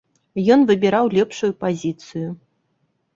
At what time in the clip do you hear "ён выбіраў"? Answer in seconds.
0.53-1.05